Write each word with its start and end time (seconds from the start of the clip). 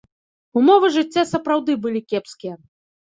Умовы 0.61 0.89
жыцця 0.95 1.23
сапраўды 1.33 1.77
былі 1.87 2.01
кепскія. 2.15 2.55